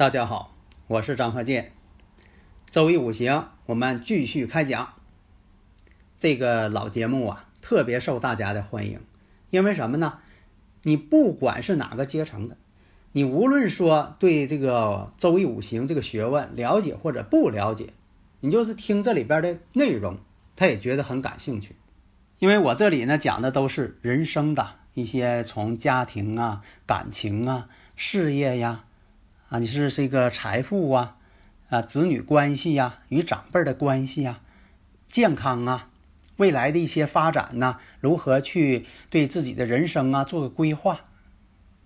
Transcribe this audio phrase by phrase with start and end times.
[0.00, 1.72] 大家好，我是张鹤剑。
[2.70, 4.94] 周易五行，我们继续开讲。
[6.18, 8.98] 这个老节目啊，特别受大家的欢迎，
[9.50, 10.20] 因为什么呢？
[10.84, 12.56] 你不管是哪个阶层的，
[13.12, 17.88] 你无论说对这个周易五行这个学问了解或者不了解，
[18.40, 20.16] 你就是听这里边的内容，
[20.56, 21.76] 他也觉得很感兴趣。
[22.38, 28.86] 因为我这里呢讲的都是人生的一些从家庭啊、感情啊、事业呀。
[29.50, 31.16] 啊，你是这个财富啊，
[31.70, 34.38] 啊，子女关系呀，与长辈的关系呀，
[35.08, 35.88] 健康啊，
[36.36, 41.00] 未来的一些发展呐，如何去对自己的人生啊做个规划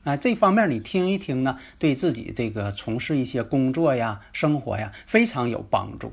[0.02, 0.14] 啊？
[0.14, 6.12] 这方面你听一听呢，对自己这个从事一些工作呀、生活呀非常有帮助。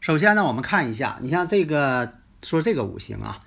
[0.00, 2.12] 首先呢，我们看一下，你像这个
[2.42, 3.44] 说这个五行啊，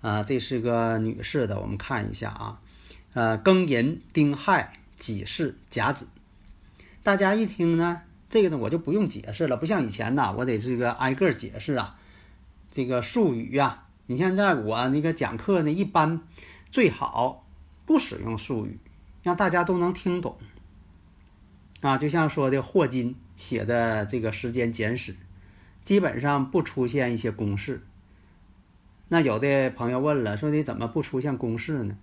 [0.00, 2.58] 啊，这是个女士的，我们看一下啊，
[3.12, 6.08] 呃，庚寅、丁亥、己巳、甲子。
[7.02, 11.98] 大家一听呢，这个呢我就不用解释了，不像以前呐，我得这个挨个解释啊，
[12.70, 13.84] 这个术语呀。
[14.06, 16.20] 你现在我那个讲课呢，一般
[16.70, 17.44] 最好
[17.86, 18.78] 不使用术语，
[19.22, 20.36] 让大家都能听懂。
[21.80, 25.12] 啊，就像说的霍金写的这个《时间简史》，
[25.82, 27.82] 基本上不出现一些公式。
[29.08, 31.96] 那有的朋友问了，说你怎么不出现公式呢？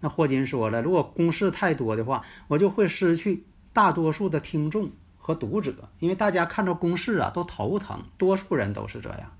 [0.00, 3.44] 那霍金说了，如果公式太多的话，我就会失去。
[3.74, 9.32] 大多数的听众和读者，因为大家看到公式啊都头疼，多数人都是这样。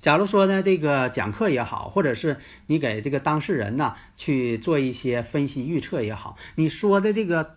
[0.00, 7.56] 假如说呢，这个讲课也好，或者是你给这个当事人呢去做一些分析预测也好，你说的这个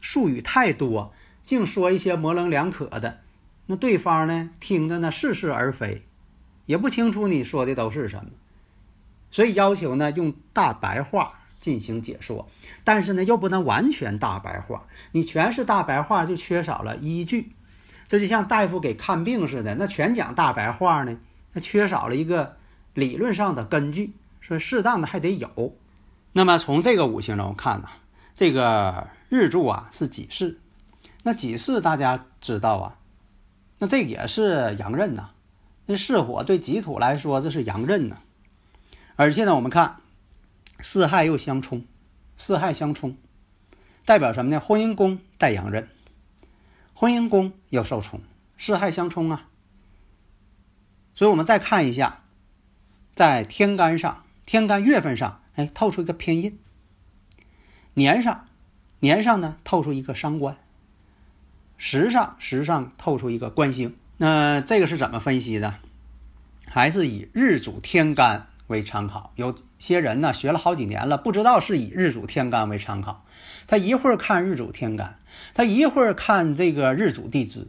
[0.00, 3.18] 术语太多，净说一些模棱两可的，
[3.66, 6.02] 那对方呢听着呢似是而非，
[6.66, 8.30] 也不清楚你说的都是什么，
[9.30, 11.37] 所以要求呢用大白话。
[11.60, 12.48] 进行解说，
[12.84, 14.86] 但是呢，又不能完全大白话。
[15.12, 17.52] 你全是大白话，就缺少了依据。
[18.06, 21.18] 这就像大夫给看病似的，那全讲大白话呢，
[21.52, 22.56] 那缺少了一个
[22.94, 24.14] 理论上的根据。
[24.40, 25.76] 说适当的还得有。
[26.32, 27.88] 那么从这个五行中看呢，
[28.34, 30.56] 这个日柱啊是己巳，
[31.22, 32.96] 那己巳大家知道啊，
[33.78, 35.30] 那这也是阳刃呐。
[35.84, 38.18] 那巳火对己土来说，这是阳刃呐。
[39.16, 39.96] 而且呢，我们看。
[40.80, 41.84] 四害又相冲，
[42.36, 43.16] 四害相冲，
[44.04, 44.60] 代表什么呢？
[44.60, 45.88] 婚姻宫带阳刃，
[46.94, 48.20] 婚姻宫又受冲，
[48.56, 49.48] 四害相冲啊。
[51.14, 52.20] 所以我们再看一下，
[53.16, 56.52] 在天干上，天干月份上，哎，透出一个偏印；
[57.94, 58.46] 年上，
[59.00, 60.54] 年上呢透出一个伤官；
[61.76, 63.96] 时上，时上透出一个官星。
[64.16, 65.74] 那这个是怎么分析的？
[66.68, 69.32] 还是以日主天干为参考？
[69.34, 69.58] 有。
[69.78, 73.24] 些人呢学了好几年了，不知道是以日主天干为参考。
[73.66, 75.18] 他一会儿看日主天干，
[75.54, 77.68] 他一会儿看这个日主地支。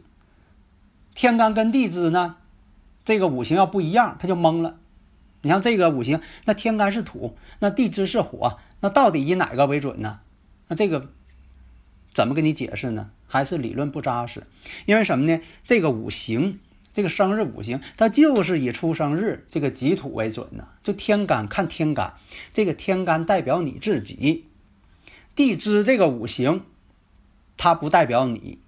[1.14, 2.36] 天干跟地支呢，
[3.04, 4.78] 这个五行要不一样，他就懵了。
[5.42, 10.20] 你像这个五行，那天干是土，那地支是火，那到底以哪个为准呢？
[10.68, 11.10] 那这个
[12.14, 13.10] 怎么跟你解释呢？
[13.26, 14.44] 还是理论不扎实？
[14.86, 15.40] 因为什么呢？
[15.64, 16.60] 这个五行。
[16.92, 20.68] 这个生日五行，它就是以出生日这个己土为准呢。
[20.82, 22.14] 就天干看天干，
[22.52, 24.44] 这个天干代表你自己；
[25.36, 26.64] 地支这个五行，
[27.56, 28.58] 它不代表你，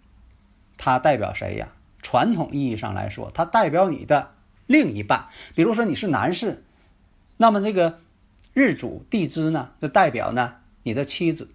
[0.78, 1.68] 它代表谁呀？
[2.00, 4.34] 传统意义上来说，它代表你的
[4.66, 5.28] 另一半。
[5.54, 6.64] 比如说你是男士，
[7.36, 8.00] 那么这个
[8.52, 11.50] 日主地支呢，就代表呢你的妻子。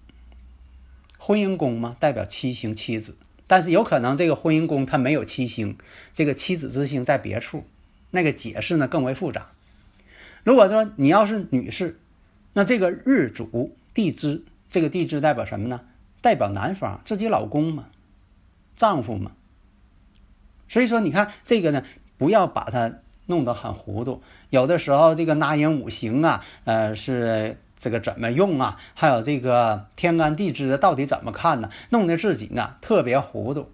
[1.17, 3.17] 婚姻宫嘛，代表妻星妻子。
[3.47, 5.77] 但是有可能这个婚姻宫它没有七星，
[6.13, 7.65] 这个妻子之星在别处，
[8.11, 9.47] 那个解释呢更为复杂。
[10.43, 11.97] 如果说你要是女士，
[12.53, 15.81] 那这个日主地支，这个地支代表什么呢？
[16.21, 17.85] 代表男方自己老公嘛，
[18.75, 19.31] 丈夫嘛。
[20.69, 21.83] 所以说你看这个呢，
[22.17, 22.93] 不要把它
[23.25, 24.21] 弄得很糊涂。
[24.49, 27.57] 有的时候这个纳音五行啊，呃是。
[27.77, 28.79] 这个怎么用啊？
[28.93, 31.69] 还有这个天干地支到底怎么看呢？
[31.89, 33.71] 弄得自己呢特别糊涂。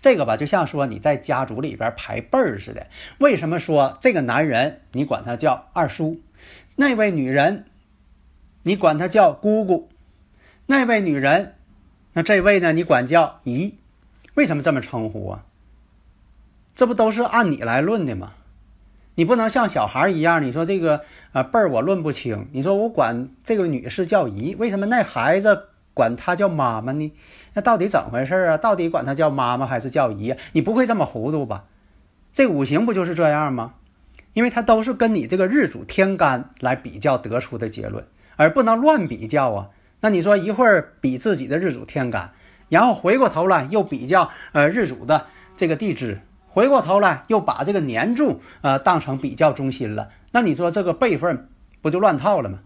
[0.00, 2.86] 这个吧，就像说你在家族里边排辈儿似的。
[3.18, 6.20] 为什么说这个男人你管他叫二叔，
[6.76, 7.64] 那位女人
[8.62, 9.88] 你管他叫姑姑，
[10.66, 11.54] 那位女人，
[12.12, 13.74] 那这位呢你管叫姨？
[14.34, 15.44] 为什么这么称呼啊？
[16.74, 18.34] 这不都是按你来论的吗？
[19.18, 21.00] 你不能像小孩一样，你说这个
[21.32, 22.46] 啊辈儿我论不清。
[22.52, 27.12] 你说我管这个女士叫姨，为什么那孩子管她叫妈妈呢？
[27.54, 28.56] 那到底怎么回事啊？
[28.56, 30.36] 到底管她叫妈妈还是叫姨？
[30.52, 31.64] 你不会这么糊涂吧？
[32.32, 33.74] 这五行不就是这样吗？
[34.34, 38.04] 因为它都是跟你这个日主天干来比较得出的结论，
[38.36, 39.70] 而不能乱比较啊。
[40.00, 42.30] 那你说一会儿比自己的日主天干，
[42.68, 45.26] 然后回过头来又比较呃日主的
[45.56, 46.20] 这个地支。
[46.58, 51.46] 回过头来又把这个年柱呃当成比较中心了，那你说这个辈分
[51.80, 52.58] 不就乱套了吗？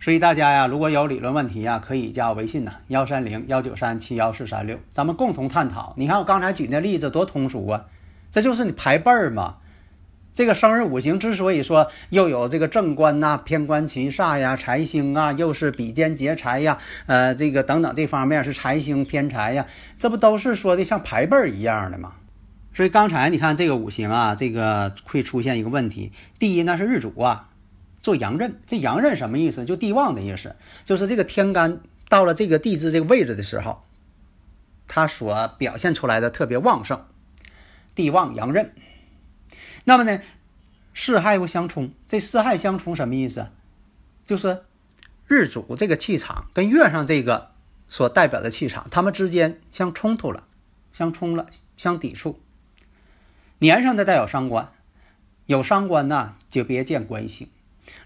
[0.00, 5.94] 所以大家呀，如果有理论问题呀，可以加我微信呐，幺三零幺九三七幺四三六，咱们共同探讨。
[5.96, 7.84] 你看我刚才举那例子多通俗啊，
[8.32, 9.58] 这就是你排辈儿嘛。
[10.34, 19.64] 这个生日五行之所以说又有这个正官呐、偏官七煞呀、财星啊，又是比肩劫财呀，呃，这个等等这方面是财星偏财呀，
[20.00, 22.14] 这不都是说的像排辈儿一样的吗？
[22.76, 26.12] 所以刚才你看这个五行啊，这个会出现一个问题。
[26.38, 27.48] 第一呢是日主啊，
[28.02, 28.60] 做阳刃。
[28.66, 29.64] 这阳刃什么意思？
[29.64, 30.54] 就地旺的意思。
[30.84, 31.80] 就是这个天干
[32.10, 33.82] 到了这个地支这个位置的时候，
[34.88, 37.06] 它所表现出来的特别旺盛，
[37.94, 38.74] 地旺阳刃。
[39.84, 40.20] 那么呢，
[40.92, 41.92] 四害又相冲。
[42.08, 43.48] 这四害相冲什么意思？
[44.26, 44.64] 就是
[45.26, 47.52] 日主这个气场跟月上这个
[47.88, 50.44] 所代表的气场，它们之间相冲突了，
[50.92, 51.46] 相冲了，
[51.78, 52.38] 相抵触。
[53.58, 54.70] 年上的带有伤官，
[55.46, 57.48] 有伤官呢就别见官星。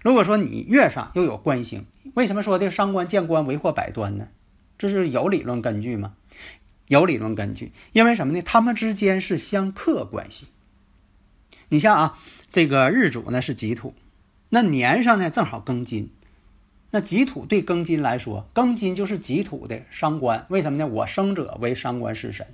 [0.01, 4.29] 如果说你月上又有官星，为什么说的伤官见官为祸百端呢？
[4.77, 6.13] 这是有理论根据吗？
[6.87, 8.41] 有理论根据，因为什么呢？
[8.41, 10.47] 他们之间是相克关系。
[11.69, 12.17] 你像啊，
[12.51, 13.93] 这个日主呢是己土，
[14.49, 16.11] 那年上呢正好庚金，
[16.91, 20.45] 那己土对庚金来说，庚金就是己土的伤官。
[20.49, 20.87] 为什么呢？
[20.87, 22.47] 我生者为伤官食神。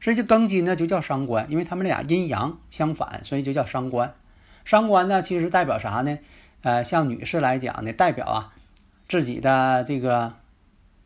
[0.00, 4.14] 所以这庚金呢就叫伤官，因为他们俩阴阳相反，所以就叫伤官。
[4.64, 6.18] 伤官呢其实代表啥呢？
[6.62, 8.54] 呃，像女士来讲呢，代表啊
[9.08, 10.34] 自己的这个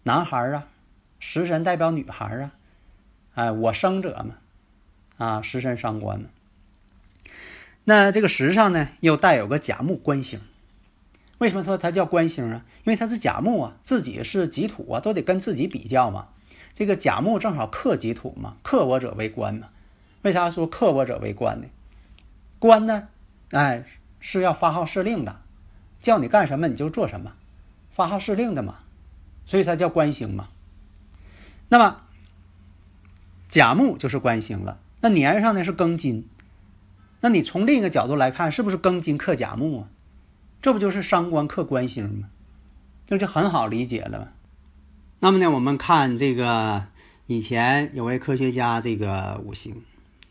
[0.03, 0.67] 男孩啊，
[1.19, 2.51] 食神代表女孩啊，
[3.35, 4.35] 哎，我生者嘛，
[5.17, 6.27] 啊，食神伤官嘛。
[7.85, 10.41] 那这个时上呢又带有个甲木官星，
[11.39, 12.65] 为什么说它叫官星啊？
[12.85, 16.29] 因为它是甲木啊，自己是己土啊，都得跟自己比较嘛。
[16.75, 19.69] 这个甲木正好克己土嘛，克我者为官嘛。
[20.23, 21.69] 为啥说克我者为官呢？
[22.59, 23.09] 官呢，
[23.51, 23.85] 哎，
[24.21, 25.41] 是要发号施令的，
[26.01, 27.33] 叫你干什么你就做什么，
[27.91, 28.79] 发号施令的嘛。
[29.47, 30.49] 所以它叫官星嘛。
[31.69, 32.01] 那么
[33.49, 34.81] 甲木就是官星了。
[35.01, 36.27] 那年上呢是庚金，
[37.21, 39.89] 那你从另一个角度来看，是不是庚金克甲木啊？
[40.63, 42.29] 这不就是伤官克官星吗？
[43.07, 44.33] 这就很好理解了。
[45.25, 46.85] 那么呢，我们看这个
[47.29, 49.83] 以前有位科学家，这个五行，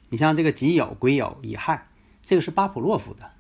[0.10, 1.88] 你像这个己酉、癸酉、乙亥，
[2.24, 3.32] 这个是巴甫洛夫的。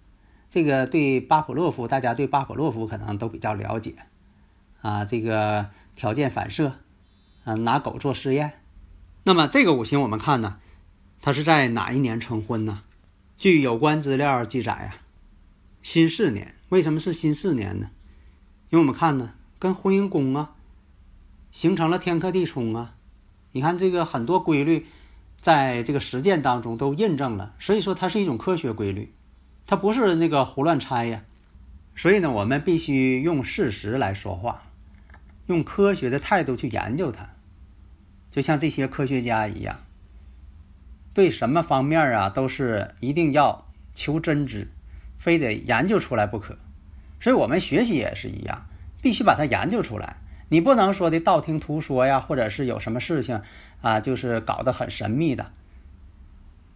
[0.50, 3.94] 这个对巴甫洛夫，大家对巴甫洛夫可能都比较了解
[4.82, 5.06] 啊。
[5.06, 6.80] 这个条件反射
[7.44, 8.54] 啊，拿狗做实验。
[9.22, 10.58] 那么这个五行我们看呢，
[11.22, 12.82] 他是在哪一年成婚呢？
[13.38, 14.96] 据有关资料记载啊，
[15.84, 16.56] 辛巳年。
[16.70, 17.92] 为什么是辛巳年呢？
[18.72, 20.56] 因为我们看呢，跟婚姻宫啊。
[21.54, 22.96] 形成了天克地冲啊！
[23.52, 24.88] 你看这个很多规律，
[25.40, 29.14] 在这个实践当中都印证了，所以说它是一种科学规律，
[29.68, 31.22] 它不是那个胡乱猜呀。
[31.96, 34.64] 所以呢，我们必须用事实来说话，
[35.46, 37.30] 用科学的态度去研究它，
[38.32, 39.78] 就像这些科学家一样，
[41.14, 44.68] 对什么方面啊都是一定要求真知，
[45.20, 46.58] 非得研究出来不可。
[47.22, 48.66] 所以我们学习也是一样，
[49.04, 50.18] 必须把它研究出来。
[50.54, 53.42] 你不能说的道听途说呀，或者是有什么事情
[53.82, 55.48] 啊，就是搞得很神秘的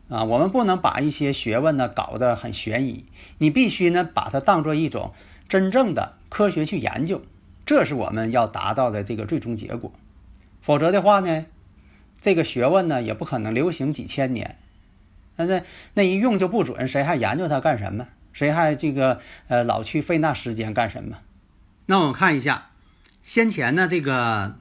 [0.10, 0.24] 啊。
[0.24, 3.06] 我们不能把一些学问呢搞得很悬疑，
[3.38, 5.14] 你必须呢把它当做一种
[5.48, 7.22] 真正的科学去研究，
[7.68, 9.92] 这是我们要达到的这个最终结果。
[10.64, 11.46] 否则的话呢，
[12.20, 14.58] 这个学问呢也不可能流行几千年，
[15.36, 15.62] 那那
[15.94, 18.08] 那一用就不准，谁还研究它干什么？
[18.34, 21.20] 谁还这个呃老去费那时间干什么？
[21.86, 22.67] 那我们看一下。
[23.28, 24.58] 先前呢，这个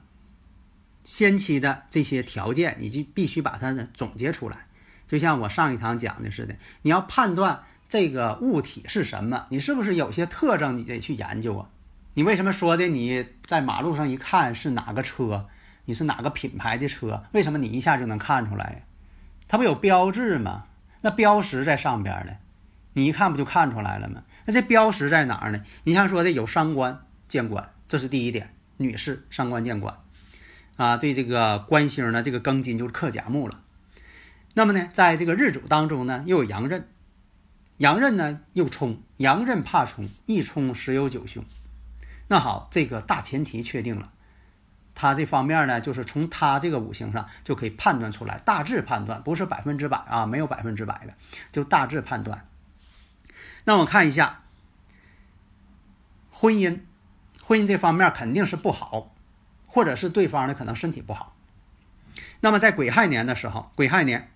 [1.05, 4.67] 先期的这些条件，你就必须把它呢总结出来。
[5.07, 11.69] 就像我上一堂讲的似的，你要判断这个物体是什么，你是不是有些特征，你得去研究啊。
[12.15, 12.89] 你为什么说的？
[12.89, 15.47] 你在马路上一看是哪个车，
[15.85, 18.85] 你是哪个品牌的车，为什么你一下就能看出来？
[19.47, 20.65] 它不有标志吗？
[21.03, 22.33] 那标识在上边呢，
[22.91, 24.23] 你一看不就看出来了吗？
[24.45, 25.63] 那这标识在哪儿呢？
[25.85, 29.97] 你像说的有伤官见官，这是第一点，女士伤官见官，
[30.75, 33.61] 啊，对这个官星呢，这个庚金就是克甲木了。
[34.53, 36.87] 那么呢，在这个日主当中呢，又有阳刃，
[37.77, 41.43] 阳刃呢又冲，阳刃怕冲，一冲十有九凶。
[42.27, 44.11] 那好，这个大前提确定了，
[44.95, 51.13] 他这方面呢，就是从他这个五行上就可以判断出来，大致判断，不是百分之百啊，没有百分之百的，
[51.51, 52.47] 就大致判断。
[53.63, 54.43] 那我看一下
[56.31, 56.79] 婚姻，
[57.47, 59.15] 婚姻这方面肯定是不好，
[59.67, 61.33] 或者是对方呢可能身体不好。
[62.41, 64.29] 那么在癸亥年的时候，癸亥年，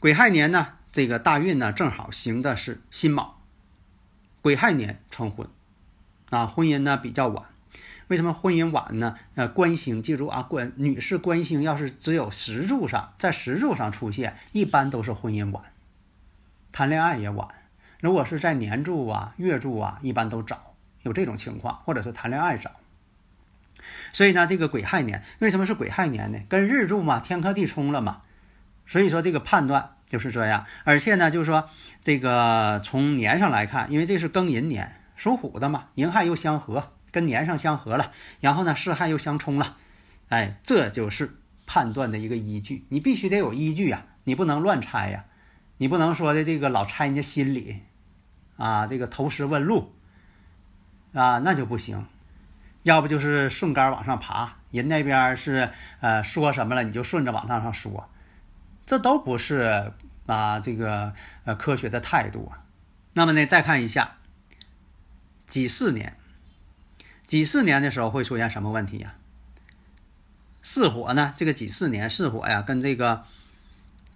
[0.00, 3.42] 癸亥年呢，这个大运呢正好行的是辛卯，
[4.40, 5.46] 癸亥年成婚，
[6.30, 7.44] 啊，婚姻呢比较晚。
[8.08, 9.18] 为什么婚姻晚呢？
[9.34, 15.62] 呃，官星，记住啊，官女士官星要是只有石柱上，在石柱上出现，一般都是婚姻晚，
[16.72, 17.46] 谈恋爱也晚。
[18.00, 20.75] 如果是在年柱啊、月柱啊，一般都早，
[21.06, 22.72] 有这种情况，或者是谈恋爱早。
[24.12, 26.40] 所以呢，这个癸亥年为什么是癸亥年呢？
[26.48, 28.22] 跟日柱嘛，天克地冲了嘛。
[28.86, 30.66] 所以说这个判断就是这样。
[30.84, 31.70] 而且呢，就是说
[32.02, 39.76] 这个从年上来看，因为这是庚寅年，属虎的嘛，寅亥又相合，跟年上相合了，然后呢，巳亥又相冲了，
[40.28, 41.36] 哎，这就是
[41.66, 42.84] 判断的一个依据。
[42.88, 45.24] 你必须得有依据呀，你不能乱猜呀。
[45.78, 47.82] 你不能说的这个老猜人家心里，
[48.56, 49.94] 啊，这个投石问路，
[51.16, 52.06] 啊，那就不行。
[52.82, 55.70] 要不就是顺杆往上爬，人那边是
[56.00, 58.08] 呃说什么了，你就顺着往上上说，
[58.84, 59.92] 这都不是
[60.26, 61.12] 啊这个
[61.44, 62.62] 呃科学的态度啊。
[63.14, 64.18] 那么呢，再看一下
[65.46, 66.16] 己巳年，
[67.26, 69.14] 己巳年的时候会出现什么问题呀？
[70.60, 71.32] 巳火呢？
[71.36, 73.24] 这个己巳年巳火呀，跟这个。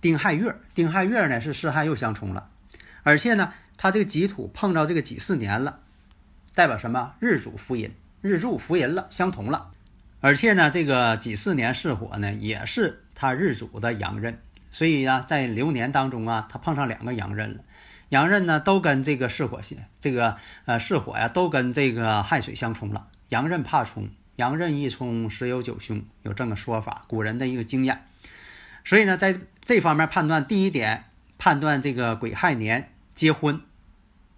[0.03, 2.49] 丁亥月，丁亥月呢是巳亥又相冲了，
[3.03, 5.81] 而且呢，它这个己土碰到这个己巳年了，
[6.61, 7.15] 代表什么？
[7.21, 7.91] 日主福银，
[8.21, 9.71] 日柱福银了，相同了。
[10.21, 14.39] 而且呢，这个己巳年巳火呢，也是它日主的阳刃，
[14.71, 17.61] 所以呢，在流年当中啊，它碰上两个阳刃了。
[18.11, 20.37] 阳刃呢，都跟这个巳火相，这个
[20.67, 23.07] 呃巳火呀，都跟这个亥水相冲了。
[23.31, 28.03] 阳刃怕冲，阳刃一冲十有九凶，有这么说法，古人的一个经验。
[28.85, 31.05] 所以呢，在这方面判断，第一点
[31.39, 33.63] 判断这个癸亥年结婚，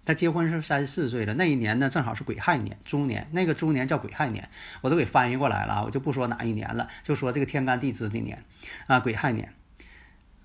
[0.05, 4.49] 他结婚是三十四岁了，那一年呢正好是癸亥年，猪年，那个猪年叫癸亥年，
[4.81, 8.43] 我都给翻译过来了，我就不说哪一年了，就说这个天干地支的年
[8.87, 9.53] 啊，癸亥年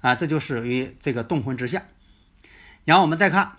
[0.01, 1.83] 啊，这就属于这个动婚之象。
[2.85, 3.53] 然后我们再看，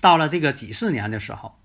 [0.00, 1.56] 到了这个己巳年的时候，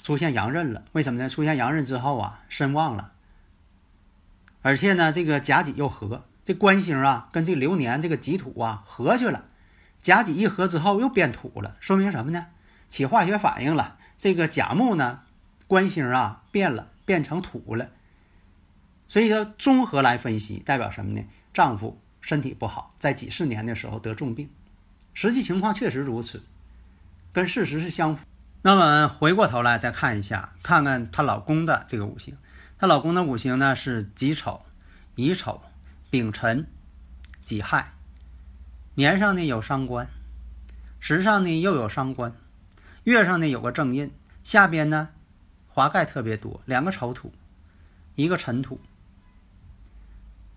[0.00, 1.28] 出现阳刃了，为什么呢？
[1.28, 3.12] 出现阳刃之后啊，身旺了。
[4.62, 9.48] 而且呢，这个甲己又合，这官星啊，跟这流年这个己土啊合去了，
[10.04, 12.48] 甲己一合之后又变土了，说明什么呢？
[12.90, 13.96] 起化学反应了。
[14.18, 15.20] 这个甲木呢，
[15.66, 17.88] 官星啊变了，变成土了。
[19.08, 21.24] 所以说综合来分析，代表什么呢？
[21.54, 24.50] 丈夫身体不好，在几十年的时候得重病，
[25.14, 26.42] 实际情况确实如此，
[27.32, 28.26] 跟事实是相符。
[28.60, 32.36] 那么回过头来再看一下，看看她老公的这个五行。
[32.76, 34.66] 她老公的五行呢是己丑、
[35.14, 35.62] 乙丑、
[36.10, 36.66] 丙辰、
[37.42, 37.93] 己亥，
[38.94, 40.08] 年上呢有伤官，
[41.00, 42.32] 时上呢又有伤官，
[43.04, 44.10] 月上呢有个正印，
[44.42, 45.08] 下边呢
[45.68, 47.32] 华盖特别多，两个丑土，
[48.14, 48.80] 一个辰土。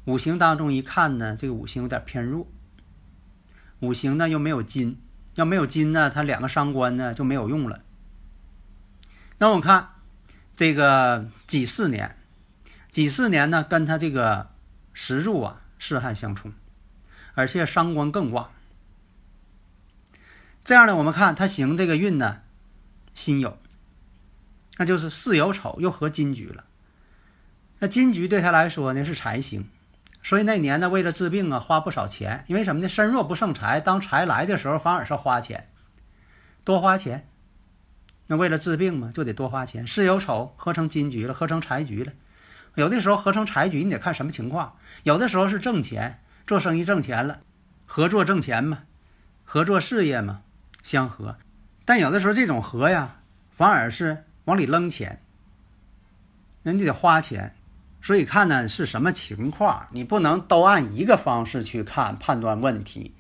[0.06, 2.48] 五行当中一看呢，这个五行有点偏弱，
[3.79, 5.00] 五行呢又没有金，
[5.36, 7.82] 要没有金呢，它两个伤官呢就没有用了。
[9.38, 9.89] 那我看。
[10.56, 12.17] 这个己巳年，
[12.89, 14.50] 己巳年呢，跟他这个
[14.91, 16.51] 时柱啊，是亥相冲，
[17.38, 18.51] 而且伤官更旺。
[20.63, 22.41] 这样呢，我们看他行这个运呢，
[23.13, 23.53] 辛酉，
[24.77, 26.65] 那就是巳酉丑又合金局了。
[27.77, 29.70] 那金局对他来说呢是财星，
[30.24, 32.44] 所以那年呢，为了治病啊，花不少钱。
[32.48, 32.89] 因为什么呢？
[32.89, 35.70] 身弱不胜财，当财来的时候，反而是花钱，
[36.63, 37.29] 多花钱。
[38.25, 39.86] 那为了治病嘛，就得多花钱。
[39.86, 42.12] 巳酉丑合成金局了，合成财局了。
[42.74, 44.75] 有的时候合成财局，你得看什么情况。
[45.03, 47.42] 有的时候是挣钱，做生意挣钱了，
[47.86, 48.80] 合作挣钱嘛，
[49.44, 50.42] 合作事业嘛，
[50.82, 51.36] 相合。
[51.84, 53.18] 但有的时候这种合呀，
[53.51, 55.20] 反而是往里扔钱，
[56.63, 57.54] 人家得花钱。
[58.01, 63.13] 所以看呢是什么情况，你不能都按一个方式去看判断问题，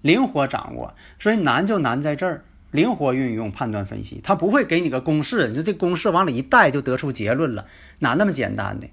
[0.00, 0.94] 灵活掌握。
[1.18, 2.42] 所以难就难在这儿。
[2.70, 7.66] 灵活运用判断分析，他不会给你个公式，你说这公式往里一带就得出结论了，
[7.98, 8.88] 哪那么简单的？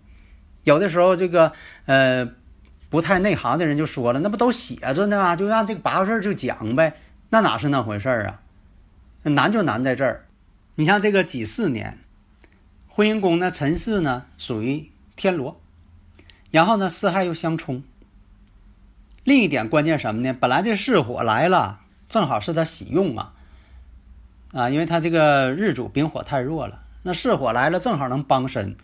[0.65, 1.53] 有的时候这个
[1.86, 2.29] 呃
[2.89, 5.36] 不太内行的人就说了，那不都写着呢吗？
[5.36, 6.96] 就按这个八个字就讲呗，
[7.29, 8.41] 那哪是那回事儿啊？
[9.24, 10.25] 难就难在这儿。
[10.75, 12.00] 你像这个己巳年，
[12.88, 15.60] 婚姻宫呢，辰巳呢属于天罗，
[16.50, 17.84] 然后呢四害又相冲。
[19.24, 20.34] 另一点关键什么呢？
[20.34, 23.34] 本来这巳火来了，正好是他喜用啊，
[24.53, 28.75] 啊，因为他这个日主丙火太弱了，那巳火来了正好能帮身。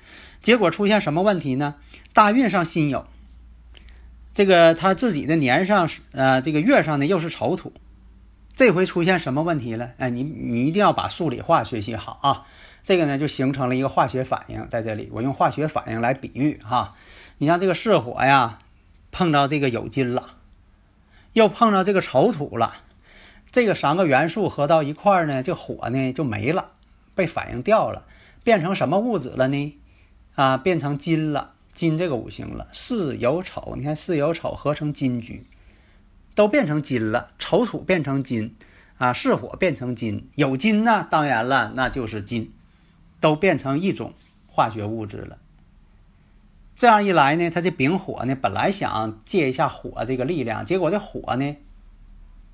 [0.44, 1.76] 结果出现什么问题呢？
[2.14, 3.06] 大运上辛酉。
[4.36, 7.72] 这个他自己的年上呃，这个月上呢又是丑土，
[8.54, 9.92] 这回出现什么问题了？
[9.98, 12.46] 哎，你你一定要把数理化学习好啊！
[12.84, 16.94] 这个呢就形成了一个化学反应，在这里我用化学反应来比喻哈。
[17.38, 18.60] 你像这个巳火呀，
[19.12, 20.32] 碰到这个酉金了，
[21.32, 22.76] 又碰到这个丑土了，
[23.54, 26.72] 这个三个元素合到一块儿呢，这火呢就没了，
[27.16, 28.04] 被反应掉了，
[28.44, 29.78] 变成什么物质了呢？
[30.36, 31.55] 啊，变成金了。
[31.76, 35.46] 金这个五行了，巳酉丑，你看巳酉丑合成金局，
[36.34, 37.32] 都变成金了。
[37.38, 38.56] 丑土变成金，
[38.98, 42.54] 啊，巳火变成金，有金呢，当然了，那就是金，
[43.20, 44.14] 都变成一种
[44.48, 45.38] 化学物质了。
[46.78, 51.58] 这样一来呢，他这丙火呢，本来想借一下火这个力量，结果这火呢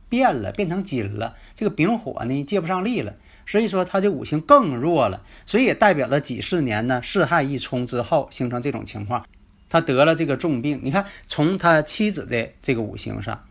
[0.10, 3.16] 变了，变成金了，这个丙火呢借不上力了。
[3.51, 9.25] 所以说，他这五行更弱了，所以也代表了几十年呢，四害一冲之后形成这种情况，
[9.67, 10.79] 他得了这个重病。
[10.81, 13.43] 你看，从他妻子的这个五行上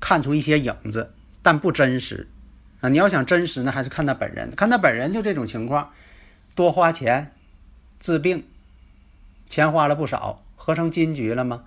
[0.00, 2.26] 看出一些影子，但不真实
[2.80, 2.88] 啊。
[2.88, 5.92] 你要想真实呢，还是看他本人，看他本人就这种情况，
[6.56, 7.30] 多花钱
[8.00, 8.42] 治病，
[9.48, 11.62] 钱花了不少，合成金局了吗？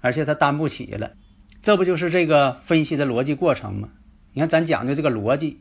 [0.00, 1.14] 而且他担不起了，
[1.64, 3.88] 这不就是这个分析的逻辑过程吗？
[4.34, 5.58] 你看，咱讲究这个逻辑。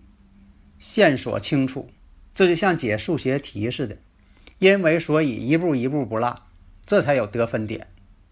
[0.82, 1.88] 线索清楚，
[2.36, 3.96] 这就像解数学题似的，
[4.58, 6.38] 因为所以一步一步不落，
[6.86, 7.88] 这才有得分点。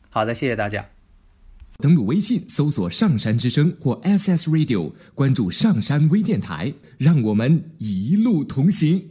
[0.09, 0.89] 好的，谢谢大家。
[1.77, 9.01] 登录微信搜索“上山之声”或 “SS Radio”，关注上山微电台，让我们一路同行。